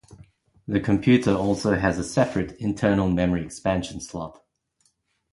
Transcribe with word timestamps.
The 0.67 0.79
computer 0.79 1.35
also 1.35 1.75
has 1.75 1.99
a 1.99 2.03
separate, 2.03 2.53
internal 2.53 3.07
memory-expansion 3.07 4.01
slot. 4.01 4.43